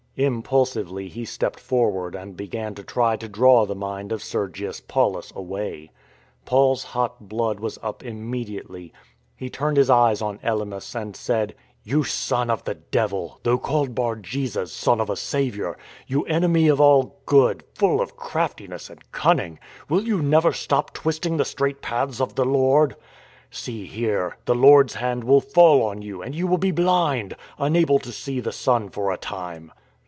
Impulsively 0.17 1.07
he 1.07 1.23
stepped 1.23 1.57
forward 1.59 2.15
and 2.15 2.35
began 2.35 2.75
to 2.75 2.83
try 2.83 3.15
to 3.15 3.29
draw 3.29 3.65
the 3.65 3.73
mind 3.73 4.11
of 4.11 4.21
Sergius 4.21 4.81
Paulus 4.81 5.31
away. 5.33 5.89
Paul's 6.43 6.83
hot 6.83 7.29
blood 7.29 7.61
was 7.61 7.79
up 7.81 8.03
immediately. 8.03 8.91
He 9.37 9.49
turned 9.49 9.77
his 9.77 9.89
eyes 9.89 10.21
on 10.21 10.37
Elymas, 10.43 10.93
and 10.95 11.15
said:" 11.15 11.55
You 11.85 12.03
son 12.03 12.49
of 12.49 12.65
the 12.65 12.75
devil 12.75 13.39
(though 13.43 13.57
called 13.57 13.95
Bar 13.95 14.17
jesus, 14.17 14.73
Son 14.73 14.99
of 14.99 15.09
a 15.09 15.15
Saviour), 15.15 15.77
you 16.07 16.25
enemy 16.25 16.67
of 16.67 16.81
all 16.81 17.21
good, 17.25 17.63
full 17.73 18.01
of 18.01 18.17
craftiness 18.17 18.89
and 18.89 19.09
cunning, 19.13 19.59
will 19.87 20.01
you 20.03 20.21
never 20.21 20.51
stop 20.51 20.93
twisting 20.93 21.37
the 21.37 21.45
straight 21.45 21.81
paths 21.81 22.19
of 22.19 22.35
the 22.35 22.45
Lord?" 22.45 22.97
See 23.49 23.85
here, 23.85 24.35
the 24.43 24.55
Lord's 24.55 24.95
hand 24.95 25.23
will 25.23 25.41
fall 25.41 25.81
on 25.83 26.01
you 26.01 26.21
and 26.21 26.35
you 26.35 26.47
will 26.47 26.59
be 26.59 26.71
blind, 26.71 27.33
unable 27.57 27.97
to 27.99 28.11
see 28.11 28.41
the 28.41 28.51
sun 28.51 28.89
for 28.89 29.11
a 29.13 29.17
time." 29.17 29.71